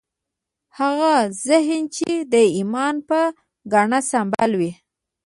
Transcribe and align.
هغه 0.79 1.13
ذهن 1.47 1.81
چې 1.95 2.09
د 2.33 2.35
ایمان 2.57 2.95
په 3.09 3.19
ګاڼه 3.71 3.99
سمبال 4.11 4.51
وي 4.59 4.71